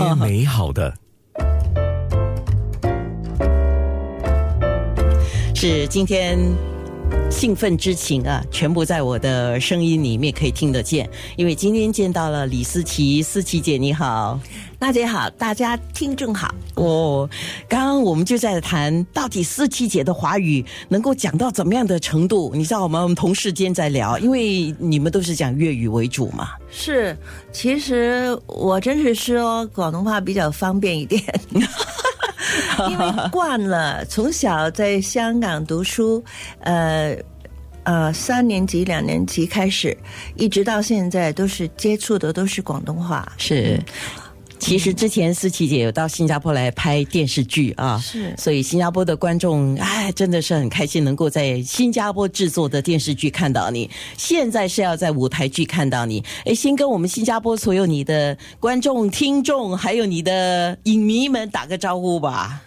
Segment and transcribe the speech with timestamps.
[0.00, 0.94] 最美好的。
[5.54, 6.38] 是今天
[7.30, 11.08] 兴奋之情啊，全部在我的声音里面可以听得见。
[11.36, 14.38] 因为今天见到了李思琪，思琪姐你好，
[14.78, 16.54] 娜姐好，大家听众好。
[16.74, 17.28] 哦，
[17.68, 22.52] 刚刚我们就在谈到底思琪姐的华语能够讲到怎么样的程度？
[22.54, 26.50] 你知道我们同事间在聊，因为你们都是讲粤语为主嘛。
[26.70, 27.16] 是，
[27.52, 31.22] 其实我真是说广东话比较方便一点。
[32.88, 36.22] 因为惯了，从小在香港读书，
[36.60, 37.16] 呃
[37.82, 39.96] 呃，三年级、两年级开始，
[40.36, 43.26] 一直到现在都是接触的都是广东话。
[43.38, 43.82] 是，
[44.58, 53.90] 其实之前思琪姐有到新加坡来拍电视剧啊，是，所以新加坡的观众哎，真的是很开心能够在新加坡制作的电视剧看到你。
[54.18, 62.60] 现在是要在舞台剧看到你，哎，先跟我们新加坡所有你的观众、听众，还有你的影迷们打个招呼吧。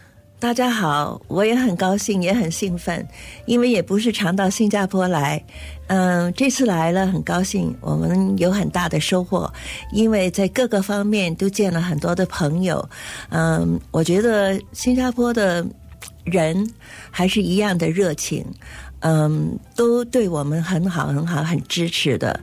[0.43, 3.07] 大家好，我也很高兴，也很兴奋，
[3.45, 5.41] 因为也不是常到新加坡来，
[5.87, 9.49] 嗯，这次来了很高兴，我们有很大的收获，
[9.93, 12.85] 因为在各个方面都见了很多的朋友，
[13.29, 15.65] 嗯，我觉得新加坡的
[16.23, 16.69] 人
[17.11, 18.45] 还是一样的热情，
[18.99, 22.39] 嗯，都对我们很好很好，很支持的，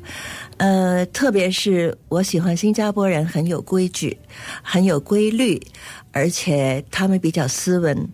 [0.59, 4.17] 呃，特别是我喜欢新加坡人很有规矩，
[4.63, 5.61] 很有规律。
[6.13, 8.09] 而且他们比较斯文，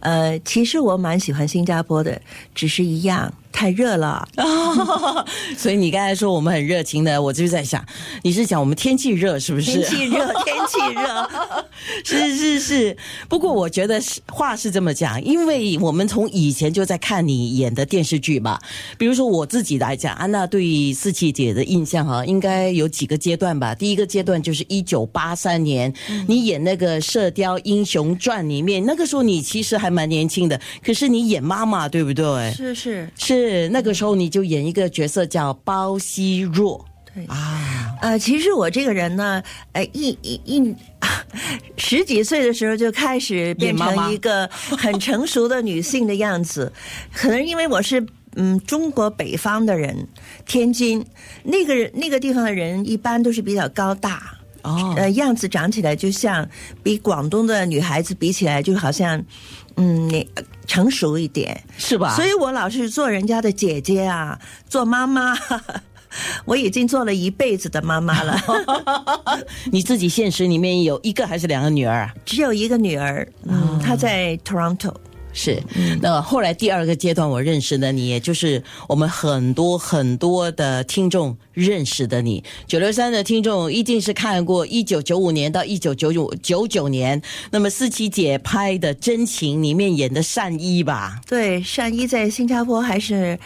[0.00, 2.18] 呃，其实我蛮喜欢新加坡的，
[2.54, 3.30] 只是一样。
[3.54, 4.26] 太热了，
[5.56, 7.82] 所以你刚才说我们很热情的，我就在想，
[8.22, 9.80] 你是讲我们天气热是不是？
[9.80, 11.30] 天气热， 天气热，
[12.04, 12.96] 是是是。
[13.28, 18.58] 不过我觉得是话是这么讲，因为我们从以前就在看你演的电视剧嘛。
[18.98, 23.72] 比如说我自己来讲，安娜对四七姐的印象哈，应该有几个阶段吧。
[23.72, 25.94] 第一个阶段就是一九八三年，
[26.26, 32.52] 你演那个《射雕英雄传》里面，那个时候你其实还蛮年轻的，可是你演妈妈，对不对？
[32.52, 33.43] 是是是。
[33.44, 36.84] 是那个时候，你就演一个角色叫包惜弱。
[37.14, 39.42] 对啊，呃，其实我这个人呢，
[39.72, 40.74] 呃，一一一
[41.76, 46.72] 十几岁的时候就开始变成一个很成熟的女性的样子。
[47.12, 48.04] 可能因为我是
[48.34, 50.08] 嗯中国北方的人，
[50.44, 51.04] 天津
[51.44, 56.48] 那个那个地方的人一般都是比较高大哦，呃，样子长起来就像
[56.82, 59.24] 比广东的女孩子比起来，就好像。
[59.76, 60.24] 嗯，你
[60.66, 62.14] 成熟一点是吧？
[62.16, 64.38] 所以我老是做人家的姐姐啊，
[64.68, 65.36] 做妈妈，
[66.44, 68.40] 我已经做了一辈子的妈妈了。
[69.72, 72.14] 你自己现实里面有一个还是两个女儿啊？
[72.24, 74.94] 只有一个女儿，嗯，她在 Toronto。
[75.34, 75.60] 是，
[76.00, 82.42] 那后来第二个阶段我认识的你，也就是我们很多很多的听众认识的你。
[82.68, 91.20] 九六三的听众一定是看过一九九五年到一九九九九九年，那么思琪姐拍的《真情》里面演的善一吧？
[91.26, 93.36] 对，善一在新加坡还是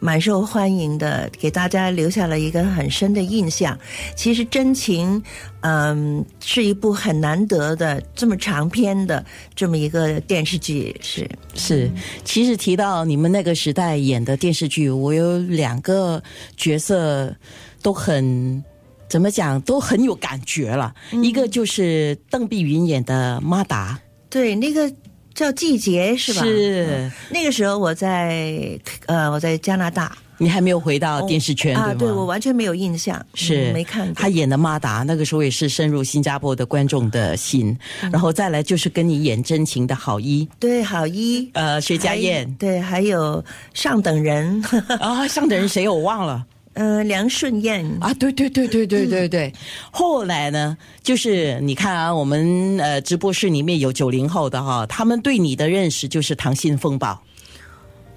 [0.00, 3.78] 蛮受欢迎的，给大家留下了一个很深的印象。
[4.16, 5.22] 其实《真情》。
[5.68, 11.90] 嗯，是一部很难得的这么长篇的这么一个电视剧，是是。
[12.24, 16.22] 其实提到你们那个时代演的电视剧，我有两个
[16.56, 17.34] 角色
[17.82, 18.62] 都很
[19.08, 20.94] 怎么讲，都很有感觉了。
[21.22, 23.98] 一个就是邓碧云演的妈达，
[24.28, 24.92] 对，那个
[25.34, 26.42] 叫季节是吧？
[26.42, 30.16] 是那个时候我在呃我在加拿大。
[30.38, 31.94] 你还没有回到电视圈对吗？
[31.94, 34.12] 对我完全没有印象，是没看。
[34.14, 37.76] 他演的马达，那个时候也是深入新加坡的观众的心。
[38.12, 43.44] 然后再来就是跟你演真情的好一，对好一，呃，薛家燕，对，还有
[43.74, 44.62] 上等人
[45.00, 46.44] 啊，上等人谁我忘了，
[46.74, 49.52] 嗯，梁顺燕啊，对对对对对对对。
[49.90, 57.12] 后来呢，就是你看啊，我们呃直播室里面有九零后的哈，他们对你的认识就是《溏心风暴》。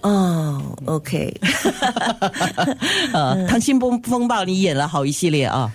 [0.01, 1.33] 哦，OK，
[3.13, 5.71] 呃，《溏心风风暴》你演了好一系列啊，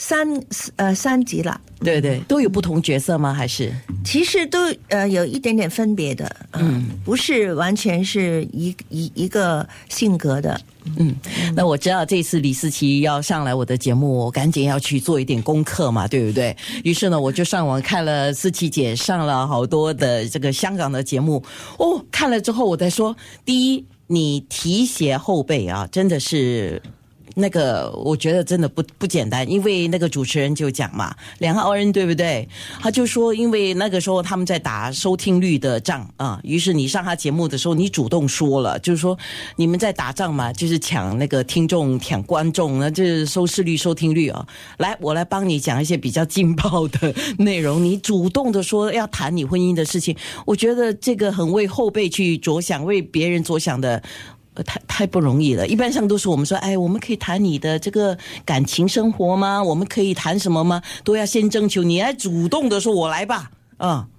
[0.00, 0.28] 三
[0.76, 3.34] 呃三集了，对对，都有不同角色吗？
[3.34, 3.74] 还是
[4.04, 10.58] 其实都呃有一点点分别的，嗯，不是完全是一一一个性格的。
[10.98, 11.12] 嗯，
[11.56, 16.56] 那我知道这次李思琪要上来我的节目，我赶紧要去做一点功课嘛，对不对？
[16.84, 21.42] 于是呢，我就上网看了思琪姐上了好多的这个香港的节目
[21.76, 26.80] 哦，看了之后我再说，第一，你提携后辈啊，真的是。
[27.38, 32.48] 那个我觉得真的不不简单，因为那个主持人就讲嘛，梁浩恩对不对？
[32.80, 39.16] 他就说，因为那个时候他们在打收听率的仗啊，于是你上他节目的时候，你主动说了，就是说
[39.54, 44.44] 你们在打仗嘛，就是抢那个听众、抢观众，那就是收视率、收听率啊。
[44.78, 47.82] 来，我来帮你讲一些比较劲爆的内容。
[47.84, 54.02] 你主动的说要谈你婚姻的事情，我觉得这个很为后辈去着想，为别人着想的。
[54.64, 59.62] 太太不容易了，一般上都是我们说，哎，我们可以谈你的这个感情生活吗？
[59.62, 60.82] 我们可以谈什么吗？
[61.04, 64.08] 都要先征求，你来主动的说，我来吧，啊。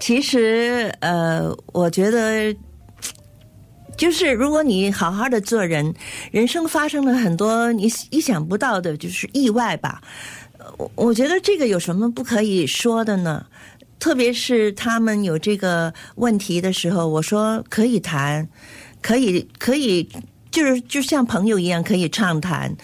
[0.00, 2.54] 其实，呃，我觉得，
[3.96, 5.94] 就是如果你好好的做人，
[6.30, 10.02] 人生发生了很多你意想不到的，就是意外吧。
[10.76, 13.46] 我我觉得这个有什么不可以说的呢？
[13.98, 18.46] 特别是他们有这个问题的时候，我说可以谈。
[19.04, 20.08] 可以，可以，
[20.50, 22.74] 就是就像朋友一样，可以畅谈。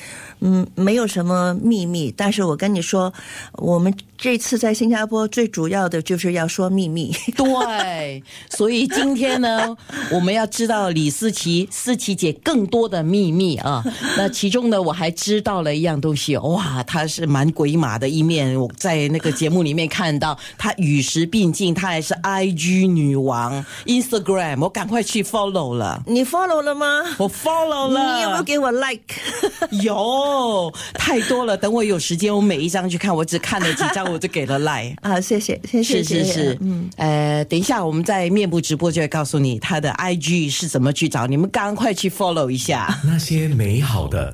[0.40, 3.12] 嗯，没有什么秘密，但是我跟你说，
[3.54, 7.14] 我们这次在新加坡最主要的就是要说秘密。
[7.36, 9.76] 对，所以今天呢，
[10.10, 13.84] 我们要知道李思琪、思琪姐更多的秘密啊。
[14.16, 18.58] 那其中呢，我还知道了一样东西，哇，她是蛮鬼马的一面。
[18.58, 26.02] 我在那个节目里面看到，她与时并进，她还是 IG 女王，Instagram，我赶快去 follow 了。
[26.06, 27.02] 你 follow 了吗？
[27.18, 28.16] 我 follow 了。
[28.16, 29.02] 你有没有给我 like？
[29.84, 30.29] 有。
[30.30, 31.56] 哦，太多了！
[31.56, 33.14] 等我有时间，我每一张去看。
[33.14, 43.00] 我只看了几张，我就给了 like 啊，谢谢，谢谢，是是是，嗯，呃，等一下我们在面部直播就会告诉你他的 IG 是怎么去找，你们赶快去 follow 一下。
[43.04, 44.32] 那些美好的。